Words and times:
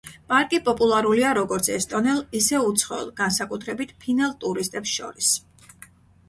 პარკი 0.31 0.59
პოპულარულია 0.67 1.33
როგორც 1.37 1.69
ესტონელ, 1.75 2.21
ისე 2.39 2.61
უცხოელ, 2.69 3.05
განსაკუთრებით 3.21 3.93
ფინელ 4.07 4.35
ტურისტებს 4.47 4.97
შორის. 4.97 5.31